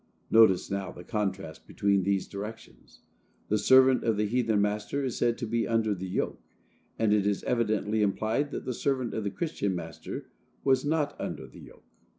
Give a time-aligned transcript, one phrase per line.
[0.31, 3.01] Notice, now, the contrast between these directions.
[3.49, 6.41] The servant of the heathen master is said to be under the yoke,
[6.97, 10.25] and it is evidently implied that the servant of the Christian master
[10.63, 11.85] was not under the yoke.